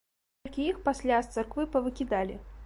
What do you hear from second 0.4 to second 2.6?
Толькі іх пасля з царквы павыкідалі.